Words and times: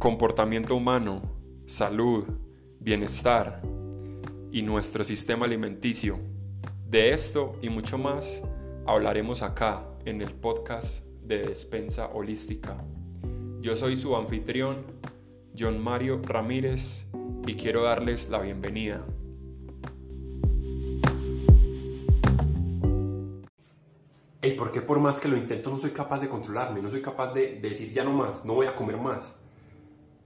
comportamiento 0.00 0.74
humano, 0.74 1.20
salud, 1.66 2.24
bienestar 2.80 3.60
y 4.50 4.62
nuestro 4.62 5.04
sistema 5.04 5.44
alimenticio. 5.44 6.18
De 6.88 7.12
esto 7.12 7.58
y 7.60 7.68
mucho 7.68 7.98
más 7.98 8.42
hablaremos 8.86 9.42
acá 9.42 9.84
en 10.06 10.22
el 10.22 10.30
podcast 10.30 11.04
de 11.22 11.42
Despensa 11.42 12.06
Holística. 12.14 12.82
Yo 13.60 13.76
soy 13.76 13.94
su 13.94 14.16
anfitrión, 14.16 14.86
John 15.56 15.78
Mario 15.78 16.22
Ramírez, 16.24 17.04
y 17.46 17.54
quiero 17.54 17.82
darles 17.82 18.30
la 18.30 18.40
bienvenida. 18.40 19.04
¿Y 24.42 24.52
¿por 24.52 24.72
qué 24.72 24.80
por 24.80 24.98
más 24.98 25.20
que 25.20 25.28
lo 25.28 25.36
intento 25.36 25.68
no 25.68 25.78
soy 25.78 25.90
capaz 25.90 26.22
de 26.22 26.30
controlarme? 26.30 26.80
No 26.80 26.90
soy 26.90 27.02
capaz 27.02 27.34
de, 27.34 27.60
decir 27.60 27.92
ya 27.92 28.02
no 28.02 28.14
más, 28.14 28.46
no 28.46 28.54
voy 28.54 28.66
a 28.66 28.74
comer 28.74 28.96
más. 28.96 29.36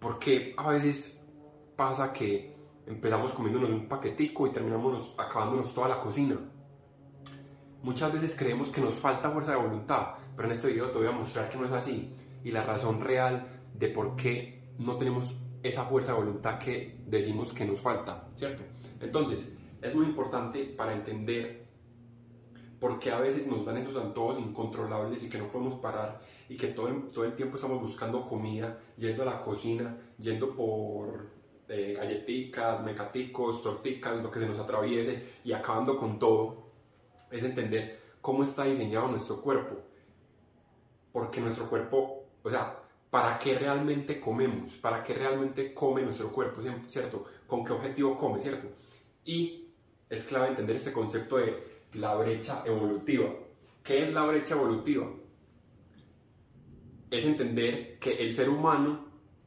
Porque 0.05 0.53
a 0.59 0.69
veces 0.69 1.19
pasa 1.75 2.13
que 2.13 2.55
empezamos 2.87 3.33
comiéndonos 3.33 3.71
un 3.71 3.89
paquetico 3.89 4.47
y 4.47 4.51
terminamos 4.51 5.15
acabándonos 5.19 5.73
toda 5.73 5.89
la 5.89 5.99
cocina. 5.99 6.39
Muchas 7.83 8.13
veces 8.13 8.35
creemos 8.37 8.69
que 8.69 8.83
nos 8.83 8.93
falta 8.93 9.31
fuerza 9.31 9.53
de 9.53 9.63
voluntad, 9.63 10.09
pero 10.37 10.47
en 10.47 10.53
este 10.53 10.69
video 10.69 10.91
te 10.91 10.99
voy 10.99 11.07
a 11.07 11.13
mostrar 11.13 11.49
que 11.49 11.57
no 11.57 11.65
es 11.65 11.73
así 11.73 12.13
y 12.45 12.51
la 12.51 12.63
razón 12.65 13.01
real 13.01 13.47
de 13.73 13.89
por 13.89 14.15
qué 14.15 14.75
no 14.79 14.99
tenemos 14.99 15.39
esa 15.63 15.85
fuerza 15.85 16.13
de 16.13 16.19
voluntad 16.19 16.59
que 16.59 17.01
decimos 17.07 17.55
que 17.55 17.65
nos 17.65 17.81
falta, 17.81 18.29
¿cierto? 18.35 18.63
Entonces, 19.01 19.57
es 19.81 19.95
muy 19.95 20.05
importante 20.05 20.65
para 20.65 20.93
entender 20.93 21.64
porque 22.81 23.11
a 23.11 23.19
veces 23.19 23.47
nos 23.47 23.65
dan 23.65 23.77
esos 23.77 23.97
antojos 23.97 24.39
incontrolables 24.39 25.23
y 25.23 25.29
que 25.29 25.39
no 25.39 25.49
podemos 25.49 25.75
parar 25.75 26.21
y 26.49 26.57
que 26.57 26.69
todo, 26.69 26.89
todo 27.13 27.25
el 27.25 27.35
tiempo 27.35 27.57
estamos 27.57 27.81
buscando 27.81 28.25
comida, 28.25 28.79
yendo 28.97 29.23
a 29.23 29.27
la 29.27 29.43
cocina, 29.43 29.97
yendo 30.19 30.55
por 30.55 31.31
eh, 31.69 31.95
galletitas, 31.97 32.85
mecaticos, 32.85 33.63
torticas, 33.63 34.23
lo 34.23 34.31
que 34.31 34.41
se 34.41 34.47
nos 34.47 34.59
atraviese 34.59 35.23
y 35.45 35.53
acabando 35.53 35.97
con 35.99 36.19
todo, 36.19 36.65
es 37.31 37.43
entender 37.43 38.01
cómo 38.21 38.43
está 38.43 38.65
diseñado 38.65 39.09
nuestro 39.09 39.41
cuerpo. 39.41 39.77
Porque 41.13 41.41
nuestro 41.41 41.69
cuerpo, 41.69 42.25
o 42.43 42.51
sea, 42.51 42.83
¿para 43.11 43.39
qué 43.39 43.59
realmente 43.59 44.21
comemos? 44.21 44.75
¿Para 44.75 45.03
qué 45.03 45.15
realmente 45.15 45.73
come 45.73 46.03
nuestro 46.03 46.31
cuerpo? 46.31 46.61
¿Cierto? 46.87 47.25
¿Con 47.47 47.65
qué 47.65 47.73
objetivo 47.73 48.15
come? 48.17 48.41
¿Cierto? 48.41 48.69
Y 49.25 49.69
es 50.11 50.25
clave 50.25 50.49
entender 50.49 50.77
este 50.77 50.93
concepto 50.93 51.39
de 51.39 51.74
la 51.95 52.15
brecha 52.15 52.63
evolutiva. 52.65 53.31
¿Qué 53.83 54.03
es 54.03 54.13
la 54.13 54.25
brecha 54.25 54.55
evolutiva? 54.55 55.07
Es 57.11 57.25
entender 57.25 57.99
que 57.99 58.15
el 58.15 58.33
ser 58.33 58.49
humano, 58.49 59.05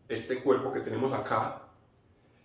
este 0.07 0.39
cuerpo 0.41 0.71
que 0.71 0.79
tenemos 0.79 1.11
acá, 1.11 1.63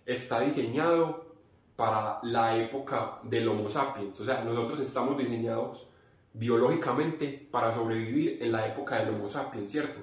está 0.05 0.41
diseñado 0.41 1.33
para 1.75 2.19
la 2.23 2.57
época 2.57 3.19
del 3.23 3.47
Homo 3.47 3.69
sapiens. 3.69 4.19
O 4.19 4.25
sea, 4.25 4.43
nosotros 4.43 4.79
estamos 4.79 5.17
diseñados 5.17 5.89
biológicamente 6.33 7.47
para 7.51 7.71
sobrevivir 7.71 8.39
en 8.41 8.51
la 8.51 8.67
época 8.67 8.99
del 8.99 9.13
Homo 9.13 9.27
sapiens, 9.27 9.71
¿cierto? 9.71 9.99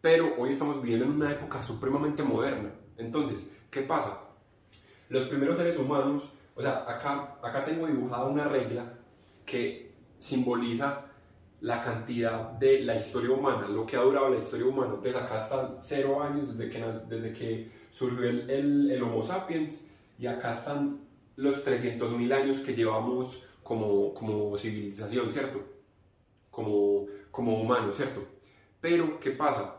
Pero 0.00 0.34
hoy 0.38 0.50
estamos 0.50 0.80
viviendo 0.80 1.06
en 1.06 1.12
una 1.12 1.32
época 1.32 1.62
supremamente 1.62 2.22
moderna. 2.22 2.72
Entonces, 2.96 3.50
¿qué 3.70 3.82
pasa? 3.82 4.20
Los 5.08 5.26
primeros 5.26 5.56
seres 5.56 5.78
humanos 5.78 6.32
o 6.54 6.62
sea, 6.62 6.84
acá, 6.88 7.38
acá 7.42 7.64
tengo 7.64 7.86
dibujada 7.86 8.24
una 8.24 8.44
regla 8.44 8.92
que 9.44 9.92
simboliza 10.18 11.06
la 11.60 11.80
cantidad 11.80 12.52
de 12.52 12.80
la 12.80 12.96
historia 12.96 13.30
humana, 13.30 13.68
lo 13.68 13.84
que 13.84 13.96
ha 13.96 14.00
durado 14.00 14.30
la 14.30 14.36
historia 14.36 14.66
humana. 14.66 14.94
Entonces 14.94 15.16
acá 15.16 15.42
están 15.42 15.76
cero 15.78 16.22
años 16.22 16.56
desde 16.56 16.70
que, 16.70 16.78
desde 17.08 17.32
que 17.32 17.70
surgió 17.90 18.28
el, 18.28 18.90
el, 18.90 19.02
Homo 19.02 19.22
sapiens 19.22 19.86
y 20.18 20.26
acá 20.26 20.52
están 20.52 21.00
los 21.36 21.64
300.000 21.64 22.32
años 22.34 22.60
que 22.60 22.74
llevamos 22.74 23.44
como, 23.62 24.14
como 24.14 24.56
civilización, 24.56 25.30
¿cierto? 25.30 25.62
Como, 26.50 27.06
como 27.30 27.60
humanos, 27.60 27.96
¿cierto? 27.96 28.24
Pero, 28.80 29.18
¿qué 29.20 29.30
pasa? 29.30 29.76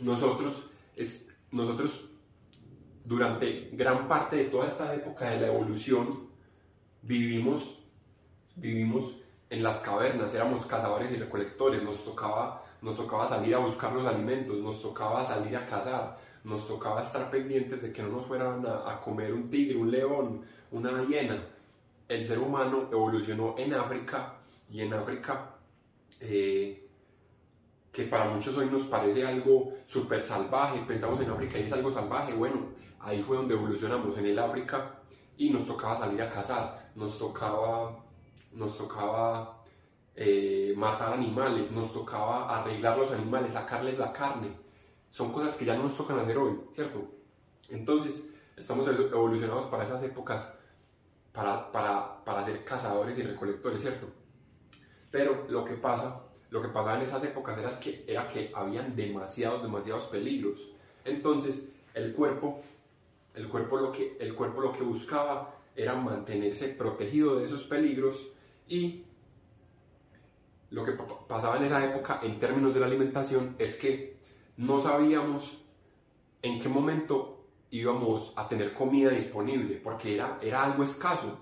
Nosotros, 0.00 0.70
es, 0.96 1.28
nosotros 1.50 2.10
durante 3.08 3.70
gran 3.72 4.06
parte 4.06 4.36
de 4.36 4.44
toda 4.44 4.66
esta 4.66 4.94
época 4.94 5.30
de 5.30 5.40
la 5.40 5.46
evolución 5.46 6.28
vivimos, 7.00 7.82
vivimos 8.54 9.16
en 9.48 9.62
las 9.62 9.78
cavernas, 9.78 10.34
éramos 10.34 10.66
cazadores 10.66 11.10
y 11.10 11.16
recolectores, 11.16 11.82
nos 11.82 12.04
tocaba, 12.04 12.62
nos 12.82 12.96
tocaba 12.96 13.24
salir 13.24 13.54
a 13.54 13.60
buscar 13.60 13.94
los 13.94 14.06
alimentos, 14.06 14.58
nos 14.58 14.82
tocaba 14.82 15.24
salir 15.24 15.56
a 15.56 15.64
cazar, 15.64 16.18
nos 16.44 16.68
tocaba 16.68 17.00
estar 17.00 17.30
pendientes 17.30 17.80
de 17.80 17.92
que 17.92 18.02
no 18.02 18.10
nos 18.10 18.26
fueran 18.26 18.66
a, 18.66 19.00
comer 19.00 19.32
un 19.32 19.48
tigre, 19.48 19.78
un 19.78 19.90
león, 19.90 20.42
una 20.70 21.02
hiena. 21.04 21.42
El 22.08 22.26
ser 22.26 22.38
humano 22.38 22.88
evolucionó 22.92 23.54
en 23.56 23.72
África 23.72 24.34
y 24.70 24.82
en 24.82 24.92
África, 24.92 25.56
eh, 26.20 26.86
que 27.90 28.04
para 28.04 28.26
muchos 28.26 28.54
hoy 28.58 28.66
nos 28.66 28.84
parece 28.84 29.26
algo 29.26 29.72
súper 29.86 30.22
salvaje, 30.22 30.84
pensamos 30.86 31.18
en 31.22 31.30
África 31.30 31.58
y 31.58 31.62
es 31.62 31.72
algo 31.72 31.90
salvaje, 31.90 32.34
bueno, 32.34 32.76
ahí 33.00 33.22
fue 33.22 33.36
donde 33.36 33.54
evolucionamos 33.54 34.16
en 34.18 34.26
el 34.26 34.38
África 34.38 35.00
y 35.36 35.50
nos 35.50 35.66
tocaba 35.66 35.96
salir 35.96 36.20
a 36.22 36.28
cazar, 36.28 36.90
nos 36.94 37.18
tocaba, 37.18 38.04
nos 38.52 38.76
tocaba 38.76 39.62
eh, 40.14 40.74
matar 40.76 41.12
animales, 41.12 41.70
nos 41.70 41.92
tocaba 41.92 42.58
arreglar 42.58 42.98
los 42.98 43.12
animales, 43.12 43.52
sacarles 43.52 43.98
la 43.98 44.12
carne. 44.12 44.50
Son 45.10 45.32
cosas 45.32 45.54
que 45.54 45.64
ya 45.64 45.74
no 45.74 45.84
nos 45.84 45.96
tocan 45.96 46.18
hacer 46.18 46.36
hoy, 46.36 46.60
¿cierto? 46.72 47.08
Entonces, 47.68 48.30
estamos 48.56 48.86
evolucionados 48.88 49.66
para 49.66 49.84
esas 49.84 50.02
épocas, 50.02 50.58
para, 51.32 51.70
para, 51.70 52.24
para 52.24 52.42
ser 52.42 52.64
cazadores 52.64 53.16
y 53.16 53.22
recolectores, 53.22 53.80
¿cierto? 53.80 54.08
Pero 55.10 55.46
lo 55.48 55.64
que 55.64 55.74
pasa, 55.74 56.22
lo 56.50 56.60
que 56.60 56.68
pasaba 56.68 56.96
en 56.96 57.02
esas 57.02 57.22
épocas 57.24 57.56
era 57.56 57.68
que, 57.78 58.04
era 58.06 58.26
que 58.26 58.52
habían 58.54 58.96
demasiados, 58.96 59.62
demasiados 59.62 60.06
peligros. 60.06 60.68
Entonces, 61.04 61.68
el 61.94 62.12
cuerpo 62.12 62.60
el 63.34 63.48
cuerpo 63.48 63.76
lo 63.76 63.92
que, 63.92 64.16
el 64.20 64.34
cuerpo 64.34 64.60
lo 64.60 64.72
que 64.72 64.82
buscaba 64.82 65.54
era 65.74 65.94
mantenerse 65.94 66.68
protegido 66.68 67.36
de 67.36 67.44
esos 67.44 67.62
peligros 67.64 68.32
y 68.66 69.04
lo 70.70 70.84
que 70.84 70.92
pasaba 71.26 71.56
en 71.56 71.64
esa 71.64 71.84
época 71.84 72.20
en 72.22 72.38
términos 72.38 72.74
de 72.74 72.80
la 72.80 72.86
alimentación 72.86 73.54
es 73.58 73.76
que 73.76 74.16
no 74.56 74.80
sabíamos 74.80 75.64
en 76.42 76.58
qué 76.58 76.68
momento 76.68 77.46
íbamos 77.70 78.32
a 78.36 78.48
tener 78.48 78.74
comida 78.74 79.10
disponible, 79.10 79.76
porque 79.76 80.14
era, 80.14 80.38
era 80.42 80.64
algo 80.64 80.82
escaso. 80.82 81.38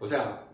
O 0.00 0.06
sea, 0.06 0.46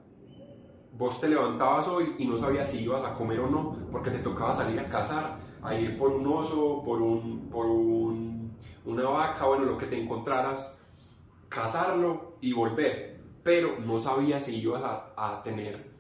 vos 0.97 1.21
te 1.21 1.29
levantabas 1.29 1.89
hoy 1.89 2.15
y 2.19 2.27
no 2.27 2.37
sabías 2.37 2.71
si 2.71 2.85
ibas 2.85 3.03
a 3.03 3.13
comer 3.13 3.41
o 3.41 3.49
no, 3.49 3.77
porque 3.91 4.11
te 4.11 4.19
tocaba 4.19 4.53
salir 4.53 4.79
a 4.79 4.89
cazar, 4.89 5.39
a 5.63 5.75
ir 5.75 5.97
por 5.99 6.11
un 6.11 6.27
oso, 6.27 6.83
por 6.85 7.01
un, 7.03 7.49
por 7.49 7.67
un 7.67 8.40
una 8.85 9.05
vaca, 9.05 9.47
bueno, 9.47 9.65
lo 9.65 9.77
que 9.77 9.87
te 9.87 10.01
encontraras, 10.01 10.79
cazarlo 11.49 12.37
y 12.41 12.53
volver. 12.53 13.21
Pero 13.43 13.79
no 13.79 14.01
sabía 14.01 14.39
si 14.41 14.57
ibas 14.57 14.83
a, 15.17 15.43
tener, 15.43 15.91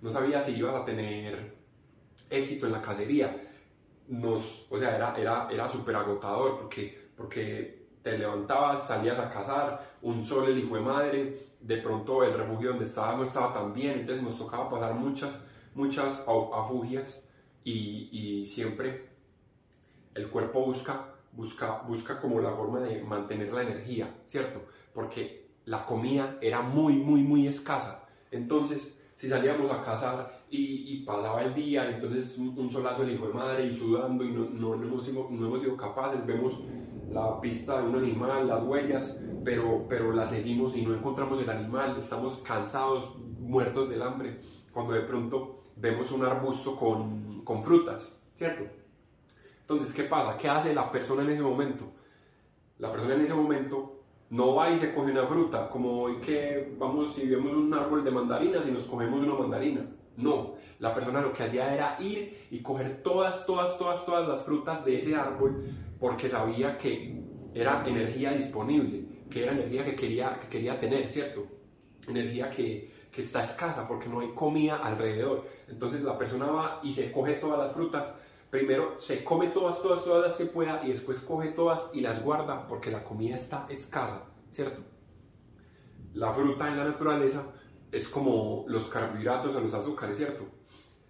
no 0.00 0.10
sabía 0.10 0.40
si 0.40 0.56
ibas 0.56 0.74
a 0.74 0.84
tener 0.84 1.56
éxito 2.30 2.66
en 2.66 2.72
la 2.72 2.80
cacería. 2.80 3.50
Nos, 4.08 4.66
o 4.70 4.78
sea, 4.78 4.96
era, 4.96 5.16
era, 5.16 5.48
era 5.50 5.66
súper 5.66 5.96
agotador 5.96 6.58
porque, 6.58 7.10
porque 7.16 7.88
te 8.02 8.18
levantabas, 8.18 8.86
salías 8.86 9.18
a 9.18 9.30
cazar, 9.30 9.96
un 10.02 10.22
sol 10.22 10.48
el 10.48 10.58
hijo 10.58 10.76
de 10.76 10.82
madre, 10.82 11.38
de 11.60 11.76
pronto 11.78 12.22
el 12.22 12.34
refugio 12.34 12.70
donde 12.70 12.84
estabas 12.84 13.16
no 13.16 13.24
estaba 13.24 13.52
tan 13.52 13.72
bien, 13.72 13.98
entonces 14.00 14.22
nos 14.22 14.36
tocaba 14.36 14.68
pasar 14.68 14.94
muchas, 14.94 15.40
muchas 15.74 16.26
afugias 16.28 17.26
y, 17.64 18.10
y 18.12 18.44
siempre 18.44 19.08
el 20.14 20.28
cuerpo 20.28 20.66
busca 20.66 21.13
busca, 21.36 21.82
busca 21.86 22.20
como 22.20 22.40
la 22.40 22.52
forma 22.52 22.80
de 22.80 23.02
mantener 23.02 23.52
la 23.52 23.62
energía, 23.62 24.14
¿cierto? 24.24 24.60
Porque 24.92 25.48
la 25.64 25.84
comida 25.84 26.38
era 26.40 26.62
muy, 26.62 26.94
muy, 26.96 27.22
muy 27.22 27.46
escasa. 27.46 28.06
Entonces, 28.30 29.00
si 29.14 29.28
salíamos 29.28 29.70
a 29.70 29.80
cazar 29.82 30.44
y, 30.50 31.02
pasaba 31.04 31.42
el 31.42 31.54
día, 31.54 31.90
entonces 31.90 32.38
un, 32.38 32.70
solazo 32.70 33.02
el 33.02 33.12
hijo 33.12 33.28
de 33.28 33.34
madre 33.34 33.66
y 33.66 33.72
sudando 33.72 34.24
y 34.24 34.32
no, 34.32 34.44
no, 34.44 34.74
hemos, 34.74 35.04
sido, 35.04 35.28
no 35.30 35.46
hemos 35.46 35.60
sido 35.60 35.76
capaces, 35.76 36.24
vemos 36.26 36.62
la 37.10 37.40
pista 37.40 37.80
de 37.80 37.88
un 37.88 37.96
animal, 37.96 38.48
las 38.48 38.62
huellas, 38.62 39.20
pero, 39.44 39.86
pero 39.88 40.12
la 40.12 40.24
seguimos 40.24 40.76
y 40.76 40.82
no 40.82 40.94
encontramos 40.94 41.40
el 41.40 41.50
animal, 41.50 41.96
estamos 41.96 42.38
cansados, 42.38 43.16
muertos 43.38 43.88
del 43.88 44.02
hambre, 44.02 44.40
cuando 44.72 44.94
de 44.94 45.02
pronto 45.02 45.64
vemos 45.76 46.10
un 46.12 46.24
arbusto 46.24 46.76
con, 46.76 47.42
con 47.44 47.62
frutas, 47.62 48.20
¿cierto? 48.34 48.64
Entonces, 49.64 49.94
¿qué 49.94 50.02
pasa? 50.02 50.36
¿Qué 50.36 50.46
hace 50.46 50.74
la 50.74 50.90
persona 50.90 51.22
en 51.22 51.30
ese 51.30 51.40
momento? 51.40 51.90
La 52.78 52.92
persona 52.92 53.14
en 53.14 53.22
ese 53.22 53.32
momento 53.32 54.02
no 54.28 54.54
va 54.54 54.70
y 54.70 54.76
se 54.76 54.92
coge 54.92 55.10
una 55.10 55.26
fruta, 55.26 55.70
como 55.70 56.02
hoy 56.02 56.16
que 56.16 56.74
vamos 56.78 57.18
y 57.18 57.26
vemos 57.26 57.54
un 57.54 57.72
árbol 57.72 58.04
de 58.04 58.10
mandarinas 58.10 58.68
y 58.68 58.72
nos 58.72 58.84
cogemos 58.84 59.22
una 59.22 59.32
mandarina. 59.32 59.86
No, 60.18 60.56
la 60.80 60.94
persona 60.94 61.22
lo 61.22 61.32
que 61.32 61.44
hacía 61.44 61.72
era 61.72 61.96
ir 61.98 62.46
y 62.50 62.60
coger 62.60 63.02
todas, 63.02 63.46
todas, 63.46 63.78
todas, 63.78 64.04
todas 64.04 64.28
las 64.28 64.42
frutas 64.42 64.84
de 64.84 64.98
ese 64.98 65.16
árbol 65.16 65.64
porque 65.98 66.28
sabía 66.28 66.76
que 66.76 67.22
era 67.54 67.84
energía 67.86 68.32
disponible, 68.32 69.06
que 69.30 69.44
era 69.44 69.52
energía 69.52 69.82
que 69.82 69.96
quería, 69.96 70.38
que 70.38 70.48
quería 70.48 70.78
tener, 70.78 71.08
¿cierto? 71.08 71.46
Energía 72.06 72.50
que, 72.50 72.92
que 73.10 73.22
está 73.22 73.40
escasa 73.40 73.88
porque 73.88 74.10
no 74.10 74.20
hay 74.20 74.34
comida 74.34 74.76
alrededor. 74.76 75.48
Entonces 75.68 76.02
la 76.02 76.18
persona 76.18 76.46
va 76.46 76.80
y 76.82 76.92
se 76.92 77.10
coge 77.10 77.34
todas 77.34 77.58
las 77.58 77.72
frutas. 77.72 78.20
Primero 78.54 78.94
se 78.98 79.24
come 79.24 79.48
todas, 79.48 79.82
todas, 79.82 80.04
todas 80.04 80.22
las 80.22 80.36
que 80.36 80.44
pueda 80.44 80.80
y 80.84 80.90
después 80.90 81.18
coge 81.18 81.48
todas 81.48 81.90
y 81.92 82.00
las 82.02 82.22
guarda 82.22 82.68
porque 82.68 82.88
la 82.88 83.02
comida 83.02 83.34
está 83.34 83.66
escasa, 83.68 84.26
¿cierto? 84.48 84.80
La 86.12 86.32
fruta 86.32 86.68
en 86.68 86.76
la 86.76 86.84
naturaleza 86.84 87.46
es 87.90 88.06
como 88.06 88.64
los 88.68 88.86
carbohidratos 88.86 89.56
o 89.56 89.60
los 89.60 89.74
azúcares, 89.74 90.18
¿cierto? 90.18 90.44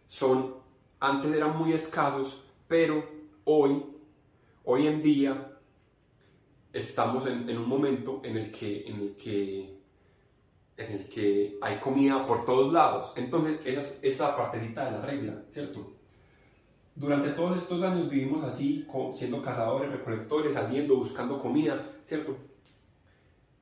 Son, 0.06 0.54
antes 1.00 1.34
eran 1.34 1.54
muy 1.58 1.74
escasos, 1.74 2.46
pero 2.66 3.04
hoy, 3.44 3.94
hoy 4.64 4.86
en 4.86 5.02
día, 5.02 5.58
estamos 6.72 7.26
en, 7.26 7.58
un 7.58 7.68
momento 7.68 8.22
en 8.24 8.38
el 8.38 8.50
que, 8.50 8.88
en 8.88 9.00
el 9.00 9.16
que 9.16 9.82
en 10.78 10.92
el 10.92 11.08
que 11.08 11.58
hay 11.60 11.78
comida 11.78 12.24
por 12.24 12.46
todos 12.46 12.72
lados. 12.72 13.12
Entonces, 13.16 13.60
esa 13.66 13.80
es 13.80 13.98
esta 14.00 14.34
partecita 14.34 14.86
de 14.86 14.92
la 14.92 15.02
regla, 15.02 15.44
¿cierto? 15.50 16.03
Durante 16.96 17.30
todos 17.30 17.56
estos 17.56 17.82
años 17.82 18.08
vivimos 18.08 18.44
así, 18.44 18.86
siendo 19.14 19.42
cazadores, 19.42 19.90
recolectores, 19.90 20.54
saliendo, 20.54 20.96
buscando 20.96 21.38
comida, 21.38 21.90
¿cierto? 22.04 22.36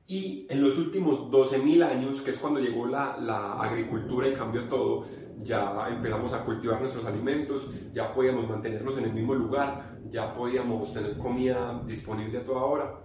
Y 0.05 0.45
en 0.49 0.61
los 0.61 0.77
últimos 0.77 1.31
12.000 1.31 1.83
años, 1.83 2.21
que 2.21 2.29
es 2.29 2.37
cuando 2.37 2.59
llegó 2.59 2.85
la, 2.85 3.17
la, 3.17 3.53
agricultura 3.53 4.27
y 4.27 4.33
cambió 4.33 4.67
todo, 4.67 5.05
ya 5.41 5.87
empezamos 5.89 6.33
a 6.33 6.43
cultivar 6.43 6.79
nuestros 6.79 7.05
alimentos, 7.05 7.69
ya 7.91 8.13
podíamos 8.13 8.47
mantenernos 8.47 8.97
en 8.97 9.05
el 9.05 9.13
mismo 9.13 9.33
lugar, 9.33 9.97
ya 10.09 10.33
podíamos 10.35 10.93
tener 10.93 11.17
comida 11.17 11.81
disponible 11.87 12.37
a 12.37 12.45
toda 12.45 12.63
hora. 12.63 12.99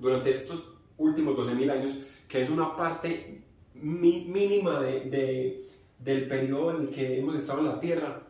Durante 0.00 0.30
estos 0.30 0.72
últimos 0.96 1.36
12.000 1.36 1.70
años, 1.70 1.98
que 2.28 2.40
es 2.40 2.48
una 2.48 2.74
parte 2.74 3.42
mínima 3.74 4.80
de, 4.80 5.68
del 5.98 6.28
periodo 6.28 6.76
en 6.76 6.82
el 6.82 6.90
que 6.90 7.18
hemos 7.18 7.36
estado 7.36 7.60
en 7.60 7.66
la 7.66 7.80
Tierra, 7.80 8.25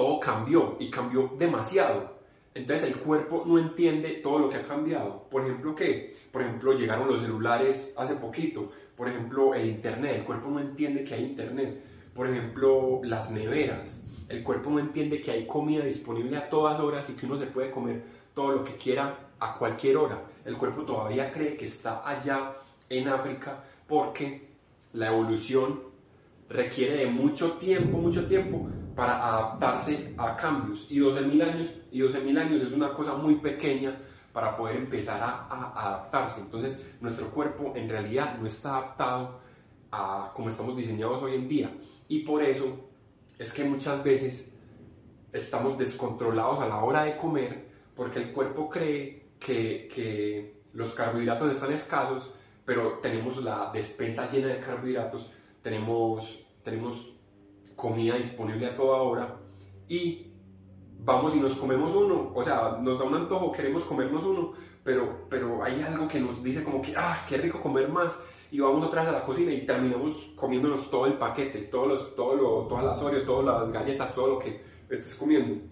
todo 0.00 0.18
cambió 0.18 0.76
y 0.80 0.88
cambió 0.88 1.30
demasiado. 1.38 2.14
Entonces 2.54 2.88
el 2.88 2.96
cuerpo 2.96 3.44
no 3.44 3.58
entiende 3.58 4.20
todo 4.22 4.38
lo 4.38 4.48
que 4.48 4.56
ha 4.56 4.62
cambiado. 4.62 5.28
Por 5.28 5.42
ejemplo, 5.42 5.74
¿qué? 5.74 6.16
Por 6.32 6.40
ejemplo, 6.40 6.72
llegaron 6.72 7.06
los 7.06 7.20
celulares 7.20 7.92
hace 7.98 8.14
poquito. 8.14 8.72
Por 8.96 9.10
ejemplo, 9.10 9.52
el 9.52 9.66
Internet. 9.66 10.16
El 10.16 10.24
cuerpo 10.24 10.48
no 10.48 10.58
entiende 10.58 11.04
que 11.04 11.12
hay 11.12 11.22
Internet. 11.22 11.84
Por 12.14 12.26
ejemplo, 12.30 13.02
las 13.04 13.30
neveras. 13.30 14.00
El 14.30 14.42
cuerpo 14.42 14.70
no 14.70 14.78
entiende 14.78 15.20
que 15.20 15.32
hay 15.32 15.46
comida 15.46 15.84
disponible 15.84 16.34
a 16.38 16.48
todas 16.48 16.80
horas 16.80 17.10
y 17.10 17.12
que 17.12 17.26
uno 17.26 17.36
se 17.36 17.44
puede 17.44 17.70
comer 17.70 18.02
todo 18.32 18.52
lo 18.52 18.64
que 18.64 18.76
quiera 18.76 19.28
a 19.38 19.52
cualquier 19.52 19.98
hora. 19.98 20.22
El 20.46 20.56
cuerpo 20.56 20.84
todavía 20.84 21.30
cree 21.30 21.58
que 21.58 21.66
está 21.66 22.08
allá 22.08 22.54
en 22.88 23.06
África 23.06 23.64
porque 23.86 24.48
la 24.94 25.08
evolución 25.08 25.82
requiere 26.48 26.96
de 26.96 27.06
mucho 27.08 27.52
tiempo, 27.58 27.98
mucho 27.98 28.26
tiempo 28.26 28.70
para 28.94 29.26
adaptarse 29.26 30.14
a 30.16 30.36
cambios. 30.36 30.86
Y 30.90 30.98
12.000 30.98 31.42
años, 31.42 31.70
y 31.90 32.02
años 32.02 32.60
es 32.62 32.72
una 32.72 32.92
cosa 32.92 33.14
muy 33.14 33.36
pequeña 33.36 33.98
para 34.32 34.56
poder 34.56 34.76
empezar 34.76 35.20
a, 35.20 35.46
a, 35.48 35.88
adaptarse. 35.88 36.40
Entonces, 36.40 36.94
nuestro 37.00 37.30
cuerpo 37.30 37.72
en 37.74 37.88
realidad 37.88 38.36
no 38.38 38.46
está 38.46 38.76
adaptado 38.76 39.40
a 39.90 40.30
como 40.34 40.48
estamos 40.48 40.76
diseñados 40.76 41.22
hoy 41.22 41.34
en 41.34 41.48
día. 41.48 41.70
Y 42.08 42.20
por 42.20 42.42
eso 42.42 42.88
es 43.38 43.52
que 43.52 43.64
muchas 43.64 44.02
veces 44.04 44.52
estamos 45.32 45.78
descontrolados 45.78 46.60
a 46.60 46.68
la 46.68 46.78
hora 46.78 47.04
de 47.04 47.16
comer 47.16 47.70
porque 47.94 48.18
el 48.18 48.32
cuerpo 48.32 48.68
cree 48.68 49.30
que, 49.38 49.88
que 49.92 50.62
los 50.72 50.92
carbohidratos 50.92 51.50
están 51.50 51.72
escasos 51.72 52.30
pero 52.70 53.00
tenemos 53.02 53.42
la 53.42 53.70
despensa 53.72 54.30
llena 54.30 54.46
de 54.46 54.60
carbohidratos, 54.60 55.32
tenemos, 55.60 56.46
tenemos 56.62 57.16
comida 57.80 58.16
disponible 58.16 58.66
a 58.66 58.76
toda 58.76 58.98
hora 58.98 59.36
y 59.88 60.26
vamos 61.02 61.34
y 61.34 61.40
nos 61.40 61.54
comemos 61.54 61.94
uno, 61.94 62.30
o 62.34 62.42
sea, 62.42 62.78
nos 62.80 62.98
da 62.98 63.04
un 63.04 63.14
antojo, 63.14 63.50
queremos 63.50 63.84
comernos 63.84 64.22
uno, 64.22 64.52
pero, 64.84 65.26
pero 65.28 65.64
hay 65.64 65.80
algo 65.80 66.06
que 66.06 66.20
nos 66.20 66.42
dice 66.42 66.62
como 66.62 66.80
que, 66.80 66.94
ah, 66.96 67.24
qué 67.28 67.38
rico 67.38 67.60
comer 67.60 67.88
más, 67.88 68.18
y 68.52 68.60
vamos 68.60 68.84
otra 68.84 69.02
vez 69.02 69.10
a 69.10 69.12
la 69.12 69.22
cocina 69.22 69.52
y 69.52 69.64
terminamos 69.64 70.32
comiéndonos 70.36 70.90
todo 70.90 71.06
el 71.06 71.14
paquete, 71.14 71.60
todos 71.62 71.88
los, 71.88 72.16
todo 72.16 72.36
lo, 72.36 72.66
todas 72.66 72.84
las 72.84 73.00
Oreo, 73.00 73.24
todas 73.24 73.44
las 73.44 73.72
galletas, 73.72 74.14
todo 74.14 74.26
lo 74.26 74.38
que 74.38 74.60
estés 74.88 75.14
comiendo, 75.14 75.62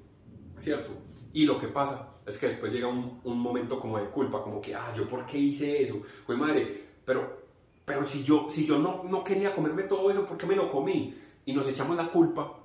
¿cierto? 0.59 0.93
Y 1.33 1.45
lo 1.45 1.59
que 1.59 1.69
pasa 1.69 2.15
es 2.27 2.39
que 2.39 2.47
después 2.47 2.73
llega 2.73 2.87
un, 2.87 3.21
un 3.25 3.39
momento 3.39 3.79
como 3.79 3.99
de 3.99 4.07
culpa, 4.07 4.43
como 4.43 4.61
que, 4.61 4.75
ah, 4.75 4.93
¿yo 4.97 5.09
por 5.09 5.27
qué 5.27 5.39
hice 5.39 5.83
eso? 5.83 6.01
Pues 6.25 6.39
madre, 6.39 6.89
pero, 7.05 7.43
pero 7.85 8.07
si 8.07 8.23
yo, 8.23 8.47
si 8.49 8.65
yo 8.65 8.79
no, 8.79 9.03
no 9.05 9.23
quería 9.25 9.53
comerme 9.53 9.83
todo 9.83 10.11
eso, 10.11 10.25
¿por 10.25 10.39
qué 10.39 10.47
me 10.47 10.57
lo 10.57 10.71
comí? 10.71 11.15
Y 11.49 11.55
nos 11.55 11.67
echamos 11.67 11.97
la 11.97 12.11
culpa, 12.11 12.59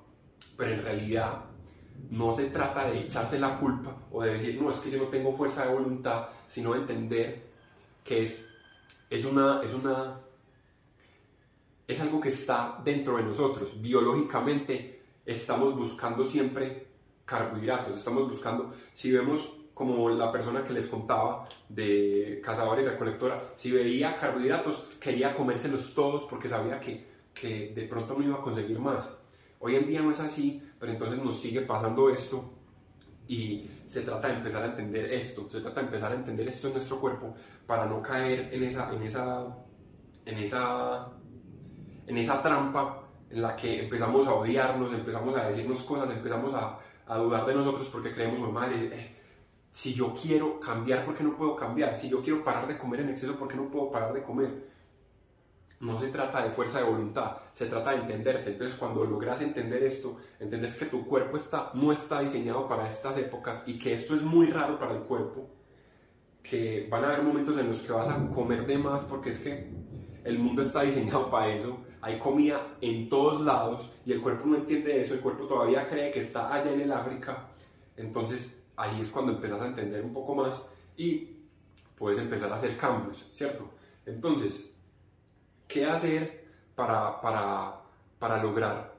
pero 0.58 0.72
en 0.72 0.84
realidad 0.84 1.46
no 2.10 2.34
se 2.34 2.48
trata 2.48 2.90
de 2.90 3.00
echarse 3.00 3.40
la 3.40 3.58
culpa 3.58 3.96
o 4.12 4.22
de 4.22 4.34
decir, 4.34 4.62
no, 4.62 4.70
es 4.70 4.76
que 4.80 4.92
yo 4.92 4.98
no 4.98 5.08
tengo 5.08 5.32
fuerza 5.32 5.66
de 5.66 5.74
voluntad, 5.74 6.28
sino 6.50 6.74
de 6.74 6.80
entender 6.80 7.44
que 8.04 8.24
es, 8.24 8.46
es 9.10 9.24
una, 9.24 9.62
es 9.64 9.74
una, 9.74 10.20
es 11.88 11.98
algo 12.02 12.20
que 12.20 12.28
está 12.28 12.78
dentro 12.84 13.16
de 13.16 13.24
nosotros. 13.24 13.82
Biológicamente 13.82 15.02
estamos 15.26 15.74
buscando 15.78 16.26
siempre 16.26 16.88
carbohidratos, 17.24 17.96
estamos 17.96 18.28
buscando, 18.28 18.74
si 18.94 19.14
vemos 19.14 19.60
como 19.74 20.10
la 20.10 20.30
persona 20.30 20.62
que 20.62 20.74
les 20.74 20.88
contaba 20.88 21.48
de 21.70 22.42
cazadora 22.44 22.82
y 22.82 22.86
recolectora, 22.86 23.54
si 23.56 23.72
veía 23.72 24.18
carbohidratos 24.18 24.98
quería 25.02 25.34
comérselos 25.34 25.94
todos 25.94 26.26
porque 26.26 26.50
sabía 26.50 26.82
que, 26.82 27.13
que 27.34 27.74
de 27.74 27.84
pronto 27.84 28.16
no 28.18 28.24
iba 28.24 28.38
a 28.38 28.42
conseguir 28.42 28.80
más. 28.80 29.18
Hoy 29.60 29.76
en 29.76 29.88
día 29.88 30.02
no 30.02 30.12
es 30.12 30.20
así, 30.20 30.62
pero 30.80 30.92
entonces 30.92 31.18
nos 31.24 31.40
sigue 31.40 31.62
pasando 31.62 32.10
esto 32.10 32.54
y 33.28 33.70
se 33.86 34.02
trata 34.02 34.28
de 34.28 34.36
empezar 34.36 34.64
a 34.64 34.68
entender 34.68 35.12
esto, 35.14 35.50
se 35.50 35.62
trata 35.62 35.80
de 35.80 35.86
empezar 35.88 36.12
a 36.12 36.16
entender 36.16 36.48
esto 36.48 36.68
en 36.68 36.74
nuestro 36.74 37.00
cuerpo 37.00 37.34
para 37.66 37.86
no 37.86 38.02
caer 38.02 38.50
en 38.54 38.64
esa, 38.64 38.94
en 38.94 39.02
esa, 39.02 39.48
en 40.26 40.38
esa, 40.38 41.10
en 42.06 42.18
esa 42.18 42.42
trampa 42.42 43.10
en 43.30 43.42
la 43.42 43.56
que 43.56 43.84
empezamos 43.84 44.28
a 44.28 44.34
odiarnos, 44.34 44.92
empezamos 44.92 45.36
a 45.38 45.48
decirnos 45.48 45.82
cosas, 45.82 46.10
empezamos 46.10 46.54
a, 46.54 46.80
a 47.08 47.18
dudar 47.18 47.46
de 47.46 47.56
nosotros 47.56 47.88
porque 47.88 48.12
creemos, 48.12 48.52
madre, 48.52 48.90
eh, 48.92 49.16
si 49.72 49.94
yo 49.94 50.14
quiero 50.14 50.60
cambiar, 50.60 51.04
¿por 51.04 51.16
qué 51.16 51.24
no 51.24 51.36
puedo 51.36 51.56
cambiar? 51.56 51.96
Si 51.96 52.10
yo 52.10 52.22
quiero 52.22 52.44
parar 52.44 52.68
de 52.68 52.78
comer 52.78 53.00
en 53.00 53.10
exceso, 53.10 53.36
¿por 53.36 53.48
qué 53.48 53.56
no 53.56 53.72
puedo 53.72 53.90
parar 53.90 54.14
de 54.14 54.22
comer? 54.22 54.70
No 55.80 55.98
se 55.98 56.08
trata 56.08 56.44
de 56.44 56.52
fuerza 56.52 56.80
de 56.80 56.86
voluntad, 56.86 57.38
se 57.52 57.66
trata 57.66 57.92
de 57.92 57.98
entenderte. 57.98 58.52
Entonces, 58.52 58.78
cuando 58.78 59.04
logras 59.04 59.42
entender 59.42 59.84
esto, 59.84 60.18
entiendes 60.40 60.76
que 60.76 60.86
tu 60.86 61.06
cuerpo 61.06 61.36
está, 61.36 61.72
no 61.74 61.92
está 61.92 62.22
diseñado 62.22 62.68
para 62.68 62.88
estas 62.88 63.18
épocas 63.18 63.64
y 63.66 63.78
que 63.78 63.94
esto 63.94 64.16
es 64.16 64.22
muy 64.22 64.48
raro 64.48 64.80
para 64.80 64.94
el 64.94 65.02
cuerpo, 65.02 65.50
que 66.42 66.88
van 66.90 67.04
a 67.04 67.08
haber 67.08 67.24
momentos 67.24 67.58
en 67.58 67.68
los 67.68 67.82
que 67.82 67.92
vas 67.92 68.08
a 68.10 68.30
comer 68.30 68.66
de 68.66 68.78
más 68.78 69.04
porque 69.06 69.30
es 69.30 69.40
que 69.40 69.72
el 70.24 70.40
mundo 70.40 70.62
está 70.62 70.84
diseñado 70.84 71.30
para 71.30 71.54
eso. 71.54 71.78
Hay 72.02 72.20
comida 72.20 72.76
en 72.82 73.10
todos 73.10 73.42
lados 73.42 73.92
y 74.06 74.12
el 74.12 74.22
cuerpo 74.22 74.46
no 74.46 74.58
entiende 74.58 75.02
eso. 75.02 75.14
El 75.14 75.22
cuerpo 75.22 75.46
todavía 75.46 75.88
cree 75.88 76.12
que 76.12 76.20
está 76.20 76.54
allá 76.54 76.72
en 76.72 76.82
el 76.82 76.92
África. 76.92 77.48
Entonces, 77.98 78.64
ahí 78.76 79.00
es 79.00 79.10
cuando 79.10 79.34
empezás 79.34 79.62
a 79.62 79.68
entender 79.68 80.04
un 80.04 80.14
poco 80.14 80.36
más 80.36 80.68
y 80.98 81.30
puedes 81.96 82.20
empezar 82.20 82.52
a 82.52 82.56
hacer 82.56 82.76
cambios, 82.76 83.30
¿cierto? 83.32 83.70
Entonces, 84.06 84.73
¿qué 85.74 85.86
hacer 85.86 86.46
para, 86.76 87.20
para, 87.20 87.82
para 88.20 88.42
lograr 88.42 88.94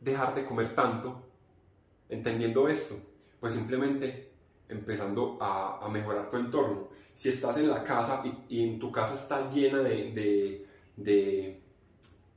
dejar 0.00 0.34
de 0.34 0.44
comer 0.44 0.74
tanto? 0.74 1.26
Entendiendo 2.08 2.68
esto, 2.68 2.94
pues 3.40 3.52
simplemente 3.52 4.32
empezando 4.68 5.36
a, 5.40 5.84
a, 5.84 5.88
mejorar 5.88 6.30
tu 6.30 6.36
entorno. 6.36 6.88
Si 7.12 7.28
estás 7.28 7.56
en 7.58 7.68
la 7.68 7.82
casa 7.82 8.22
y, 8.24 8.56
y 8.56 8.68
en 8.68 8.78
tu 8.78 8.92
casa 8.92 9.14
está 9.14 9.48
llena 9.50 9.78
de, 9.78 10.12
de, 10.12 10.66
de, 10.96 11.62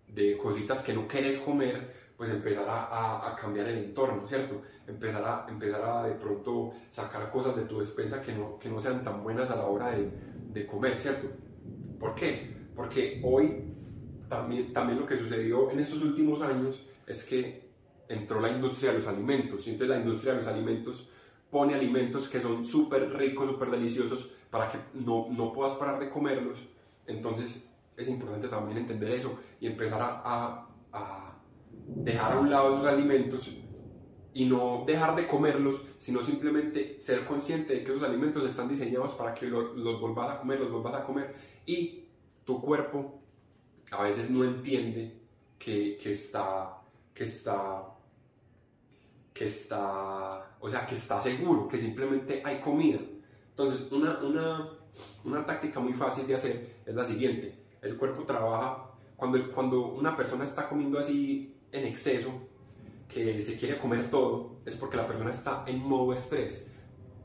de, 0.08 0.38
cositas 0.38 0.82
que 0.82 0.94
no 0.94 1.08
quieres 1.08 1.38
comer, 1.38 2.14
pues 2.18 2.30
empezar 2.32 2.68
a, 2.68 3.28
a, 3.28 3.36
cambiar 3.36 3.68
el 3.68 3.78
entorno, 3.78 4.28
¿cierto? 4.28 4.62
Empezar 4.88 5.24
a, 5.24 5.46
empezar 5.50 5.84
a 5.84 6.04
de 6.08 6.16
pronto 6.16 6.74
sacar 6.90 7.32
cosas 7.32 7.56
de 7.56 7.64
tu 7.64 7.80
despensa 7.80 8.22
que 8.22 8.34
no, 8.34 8.58
que 8.58 8.70
no 8.70 8.82
sean 8.82 9.04
tan 9.04 9.24
buenas 9.24 9.52
a 9.52 9.56
la 9.56 9.66
hora 9.66 9.92
de, 9.92 10.12
de 10.52 10.66
comer, 10.66 10.98
¿cierto? 10.98 11.28
¿Por 12.00 12.16
qué? 12.16 12.52
Porque 12.76 13.22
hoy 13.24 13.73
también, 14.74 15.00
lo 15.00 15.06
que 15.06 15.18
sucedió 15.18 15.72
en 15.72 15.80
estos 15.80 16.02
últimos 16.02 16.42
años 16.42 16.82
es 17.08 17.24
que 17.24 17.70
entró 18.08 18.40
la 18.40 18.50
industria 18.50 18.92
de 18.92 18.98
los 18.98 19.08
alimentos, 19.08 19.68
y 19.68 19.72
entonces 19.72 19.96
la 19.96 20.02
industria 20.02 20.34
de 20.34 20.38
los 20.38 20.48
alimentos 20.48 21.10
pone 21.50 21.74
alimentos 21.74 22.28
que 22.28 22.40
son 22.40 22.64
súper 22.64 23.14
ricos, 23.14 23.48
súper 23.48 23.70
deliciosos, 23.72 24.32
para 24.50 24.68
que 24.68 24.78
no, 24.94 25.28
no 25.32 25.52
puedas 25.52 25.74
parar 25.74 26.00
de 26.00 26.10
comerlos, 26.10 26.66
entonces 27.08 27.70
es 27.96 28.08
importante 28.08 28.48
también 28.48 28.78
entender 28.78 29.12
eso 29.12 29.40
y 29.60 29.68
empezar 29.68 30.02
a, 30.02 30.68
dejar 31.88 32.34
a 32.34 32.40
un 32.40 32.50
lado 32.50 32.76
esos 32.76 32.86
alimentos 32.86 33.52
y 34.34 34.46
no 34.46 34.84
dejar 34.86 35.16
de 35.16 35.28
comerlos, 35.28 35.84
sino 35.98 36.22
simplemente 36.22 37.00
ser 37.00 37.26
consciente 37.26 37.74
de 37.74 37.84
que 37.84 37.92
esos 37.92 38.04
alimentos 38.04 38.44
están 38.44 38.68
diseñados 38.68 39.14
para 39.14 39.34
que 39.34 39.46
los, 39.46 39.76
los 39.76 40.00
volvas 40.02 40.36
a 40.36 40.40
comer, 40.40 40.60
los 40.60 40.72
volvas 40.72 40.96
a 40.96 41.04
comer 41.04 41.36
y 41.66 42.06
tu 42.46 42.62
cuerpo 42.62 43.23
a 43.94 44.04
veces 44.04 44.30
no 44.30 44.44
entiende 44.44 45.14
que, 45.58 45.98
que 45.98 46.12
está, 46.12 46.82
que 47.14 47.24
está, 47.24 47.86
que 49.34 49.46
está, 49.46 50.56
o 50.60 50.70
sea, 50.70 50.86
que 50.86 50.96
está 50.96 51.20
seguro, 51.20 51.68
que 51.68 51.78
simplemente 51.78 52.42
hay 52.44 52.60
comida. 52.60 53.00
Entonces, 53.50 53.92
una, 53.92 54.18
una, 54.20 54.70
una 55.24 55.46
táctica 55.46 55.80
muy 55.80 55.94
fácil 55.94 56.26
de 56.26 56.36
hacer 56.36 56.78
es 56.86 56.96
la 56.96 57.06
siguiente. 57.06 57.56
El 57.82 57.98
cuerpo 57.98 58.24
trabaja, 58.24 58.92
cuando, 59.16 59.52
cuando 59.52 59.88
una 59.88 60.16
persona 60.16 60.44
está 60.44 60.68
comiendo 60.68 60.98
así 60.98 61.56
en 61.72 61.86
exceso, 61.86 62.32
que 63.08 63.40
se 63.42 63.56
quiere 63.56 63.78
comer 63.78 64.10
todo, 64.10 64.58
es 64.66 64.76
porque 64.76 64.98
la 64.98 65.06
persona 65.06 65.30
está 65.30 65.64
en 65.68 65.80
modo 65.80 66.14
estrés. 66.14 66.66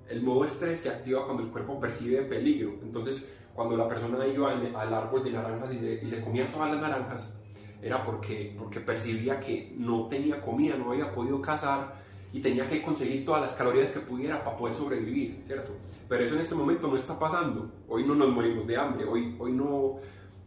El 0.07 0.23
modo 0.23 0.45
estrés 0.45 0.81
se 0.81 0.91
activa 0.91 1.25
cuando 1.25 1.43
el 1.43 1.49
cuerpo 1.51 1.81
percibe 1.81 2.23
peligro. 2.23 2.79
Entonces, 2.83 3.33
cuando 3.59 3.77
la 3.77 3.89
persona 3.89 4.25
iba 4.25 4.53
al 4.53 4.95
árbol 4.95 5.25
de 5.25 5.33
naranjas 5.33 5.75
y 5.75 5.81
se, 5.81 5.95
y 5.95 6.09
se 6.09 6.21
comía 6.21 6.49
todas 6.53 6.71
las 6.71 6.81
naranjas, 6.81 7.37
era 7.83 8.01
porque, 8.05 8.55
porque 8.57 8.79
percibía 8.79 9.41
que 9.41 9.75
no 9.77 10.07
tenía 10.07 10.41
comida, 10.41 10.77
no 10.77 10.93
había 10.93 11.11
podido 11.11 11.43
cazar 11.43 12.01
y 12.33 12.39
tenía 12.39 12.69
que 12.69 12.81
conseguir 12.81 13.25
todas 13.25 13.41
las 13.41 13.55
calorías 13.55 13.91
que 13.91 13.99
pudiera 13.99 14.45
para 14.45 14.57
poder 14.57 14.77
sobrevivir, 14.77 15.43
¿cierto? 15.45 15.73
Pero 16.09 16.23
eso 16.23 16.37
en 16.37 16.41
este 16.43 16.55
momento 16.55 16.87
no 16.87 16.95
está 16.95 17.19
pasando. 17.19 17.69
Hoy 17.89 18.07
no 18.07 18.15
nos 18.15 18.29
morimos 18.29 18.65
de 18.65 18.77
hambre, 18.77 19.05
hoy, 19.05 19.35
hoy, 19.41 19.51
no, 19.51 19.97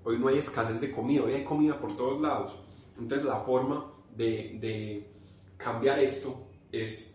hoy 0.05 0.17
no 0.17 0.29
hay 0.29 0.37
escasez 0.37 0.79
de 0.79 0.89
comida, 0.89 1.23
hoy 1.23 1.33
hay 1.33 1.43
comida 1.43 1.77
por 1.77 1.97
todos 1.97 2.21
lados. 2.21 2.63
Entonces 2.97 3.27
la 3.27 3.41
forma 3.41 3.91
de, 4.15 4.57
de 4.61 5.11
cambiar 5.57 5.99
esto 5.99 6.47
es 6.71 7.13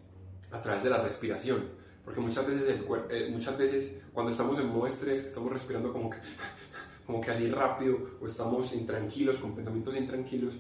a 0.53 0.61
través 0.61 0.83
de 0.83 0.91
la 0.91 0.99
respiración. 0.99 1.71
Porque 2.07 2.21
muchas 2.21 2.47
veces, 2.47 2.69
el, 2.69 2.87
eh, 3.11 3.29
muchas 3.33 3.59
veces 3.59 3.99
cuando 4.15 4.31
estamos 4.31 4.57
en 4.61 4.69
modo 4.69 4.87
estrés, 4.87 5.23
que 5.23 5.29
estamos 5.29 5.53
respirando 5.53 5.93
como 5.93 6.09
que, 6.09 6.19
como 7.05 7.21
que 7.21 7.33
así 7.33 7.51
rápido, 7.51 7.99
o 8.21 8.27
estamos 8.27 8.73
intranquilos, 8.73 9.39
con 9.39 9.57
pensamientos 9.57 9.97
intranquilos, 9.97 10.55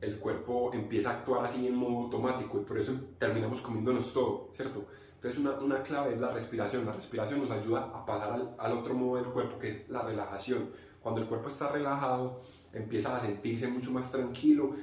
el 0.00 0.18
cuerpo 0.18 0.70
empieza 0.72 1.10
a 1.10 1.12
actuar 1.18 1.44
así 1.44 1.66
en 1.66 1.74
modo 1.74 2.04
automático 2.04 2.58
y 2.62 2.64
por 2.64 2.78
eso 2.78 2.94
terminamos 3.18 3.60
comiéndonos 3.60 4.14
todo, 4.14 4.48
¿cierto? 4.54 4.86
Entonces 5.16 5.38
una, 5.38 5.52
una 5.60 5.82
clave 5.82 6.14
es 6.14 6.20
la 6.20 6.32
respiración. 6.32 6.86
La 6.86 6.92
respiración 6.92 7.40
nos 7.40 7.50
ayuda 7.50 7.82
a 7.82 8.06
pasar 8.06 8.32
al, 8.32 8.54
al, 8.58 8.72
otro 8.72 8.94
modo 8.94 9.16
del 9.20 9.30
cuerpo, 9.30 9.58
que 9.58 9.68
es 9.68 9.88
la 9.90 10.00
relajación. 10.00 10.70
Cuando 11.02 11.20
el 11.20 11.26
cuerpo 11.26 11.48
está 11.48 11.68
relajado, 11.68 12.40
empieza 12.72 13.14
a 13.14 13.20
sentirse 13.20 13.68
mucho 13.68 13.90
más 13.90 14.10
tranquilo, 14.10 14.76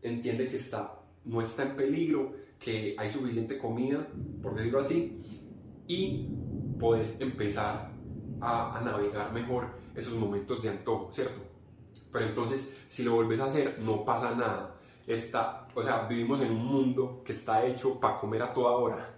entiende 0.00 0.48
que 0.48 0.56
está, 0.56 1.01
no 1.24 1.40
está 1.40 1.62
en 1.62 1.76
peligro, 1.76 2.32
que 2.58 2.94
hay 2.96 3.08
suficiente 3.08 3.58
comida, 3.58 4.06
por 4.40 4.54
decirlo 4.54 4.80
así, 4.80 5.18
y 5.88 6.28
puedes 6.78 7.20
empezar 7.20 7.90
a, 8.40 8.80
navegar 8.84 9.32
mejor 9.32 9.66
esos 9.94 10.14
momentos 10.14 10.62
de 10.62 10.70
antojo, 10.70 11.12
¿cierto? 11.12 11.40
Pero 12.10 12.26
entonces, 12.26 12.84
si 12.88 13.02
lo 13.02 13.14
vuelves 13.14 13.40
a 13.40 13.46
hacer, 13.46 13.78
no 13.80 14.04
pasa 14.04 14.34
nada. 14.34 14.76
Está, 15.06 15.68
o 15.74 15.82
sea, 15.82 16.06
vivimos 16.06 16.40
en 16.40 16.52
un 16.52 16.64
mundo 16.64 17.22
que 17.24 17.32
está 17.32 17.64
hecho 17.64 17.98
para 17.98 18.16
comer 18.16 18.42
a 18.42 18.52
toda 18.52 18.72
hora. 18.72 19.14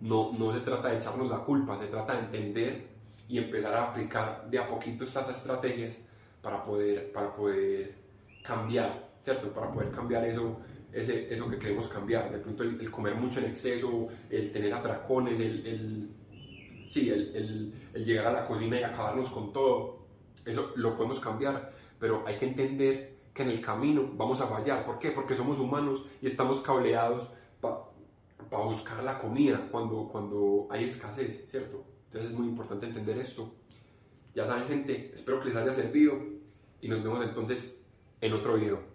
No, 0.00 0.32
no 0.36 0.52
se 0.52 0.60
trata 0.60 0.88
de 0.88 0.96
echarnos 0.96 1.30
la 1.30 1.38
culpa, 1.38 1.76
se 1.76 1.86
trata 1.86 2.14
de 2.14 2.20
entender 2.20 2.88
y 3.28 3.38
empezar 3.38 3.74
a 3.74 3.90
aplicar 3.90 4.48
de 4.50 4.58
a 4.58 4.68
poquito 4.68 5.04
estas 5.04 5.28
estrategias 5.30 6.02
para 6.42 6.62
poder, 6.62 7.10
para 7.12 7.34
poder 7.34 7.94
cambiar, 8.42 9.10
¿cierto? 9.22 9.52
Para 9.52 9.72
poder 9.72 9.90
cambiar 9.90 10.24
eso, 10.24 10.58
ese, 10.94 11.32
eso 11.32 11.50
que 11.50 11.58
queremos 11.58 11.88
cambiar. 11.88 12.30
De 12.30 12.38
pronto 12.38 12.62
el, 12.62 12.90
comer 12.90 13.14
mucho 13.14 13.40
en 13.40 13.46
exceso, 13.46 14.08
el 14.30 14.52
tener 14.52 14.72
atracones, 14.72 15.40
el, 15.40 15.66
el 15.66 16.10
sí, 16.86 17.10
el, 17.10 17.72
el 17.92 18.04
llegar 18.04 18.28
a 18.28 18.32
la 18.32 18.44
cocina 18.44 18.80
y 18.80 18.82
acabarnos 18.82 19.28
con 19.28 19.52
todo. 19.52 20.04
Eso 20.44 20.72
lo 20.76 20.96
podemos 20.96 21.20
cambiar 21.20 21.72
pero 22.04 22.22
hay 22.26 22.36
que 22.36 22.44
entender 22.44 23.16
que 23.32 23.42
en 23.42 23.48
el 23.48 23.62
camino 23.62 24.10
vamos 24.14 24.38
a 24.42 24.46
fallar. 24.46 24.84
¿Por 24.84 24.98
qué? 24.98 25.10
Porque 25.10 25.34
somos 25.34 25.58
humanos 25.58 26.04
y 26.20 26.26
estamos 26.26 26.60
cableados 26.60 27.30
para 27.62 27.76
pa 28.50 28.58
buscar 28.58 29.02
la 29.02 29.16
comida 29.16 29.68
cuando, 29.70 30.06
cuando 30.12 30.66
hay 30.70 30.84
escasez, 30.84 31.44
¿cierto? 31.46 31.82
Entonces 32.06 32.30
es 32.30 32.36
muy 32.36 32.46
importante 32.46 32.84
entender 32.84 33.16
esto. 33.16 33.54
Ya 34.34 34.44
saben 34.44 34.68
gente, 34.68 35.12
espero 35.14 35.40
que 35.40 35.46
les 35.46 35.56
haya 35.56 35.72
servido 35.72 36.14
y 36.82 36.88
nos 36.88 37.02
vemos 37.02 37.22
entonces 37.22 37.80
en 38.20 38.34
otro 38.34 38.56
video. 38.56 38.93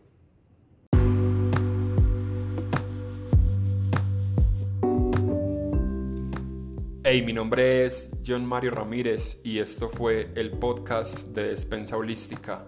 Hey, 7.12 7.24
mi 7.24 7.34
nombre 7.34 7.86
es 7.86 8.12
John 8.24 8.46
Mario 8.46 8.70
Ramírez 8.70 9.42
y 9.44 9.58
esto 9.58 9.90
fue 9.90 10.32
el 10.36 10.52
podcast 10.52 11.30
de 11.30 11.50
Despensa 11.50 11.98
Holística. 11.98 12.68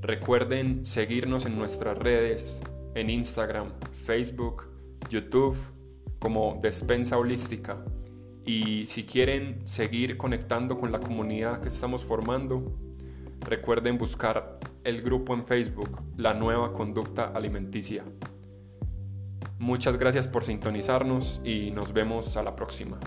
Recuerden 0.00 0.84
seguirnos 0.84 1.46
en 1.46 1.56
nuestras 1.56 1.96
redes, 1.96 2.60
en 2.96 3.08
Instagram, 3.08 3.68
Facebook, 4.04 4.64
YouTube, 5.08 5.56
como 6.18 6.58
Despensa 6.60 7.18
Holística. 7.18 7.84
Y 8.44 8.84
si 8.86 9.04
quieren 9.04 9.64
seguir 9.64 10.16
conectando 10.16 10.76
con 10.76 10.90
la 10.90 10.98
comunidad 10.98 11.60
que 11.60 11.68
estamos 11.68 12.04
formando, 12.04 12.76
recuerden 13.38 13.96
buscar 13.96 14.58
el 14.82 15.02
grupo 15.02 15.34
en 15.34 15.46
Facebook, 15.46 16.02
La 16.16 16.34
Nueva 16.34 16.72
Conducta 16.72 17.26
Alimenticia. 17.26 18.02
Muchas 19.60 19.96
gracias 19.96 20.26
por 20.26 20.44
sintonizarnos 20.44 21.40
y 21.44 21.70
nos 21.70 21.92
vemos 21.92 22.36
a 22.36 22.42
la 22.42 22.56
próxima. 22.56 22.98